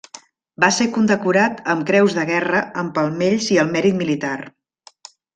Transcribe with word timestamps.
Va 0.61 0.67
ser 0.77 0.85
condecorat 0.95 1.59
amb 1.73 1.85
Creus 1.89 2.15
de 2.19 2.23
Guerra 2.29 2.61
amb 2.83 2.95
Palmells 2.99 3.51
i 3.57 3.61
al 3.65 3.69
Mèrit 3.75 3.99
Militar. 4.03 4.33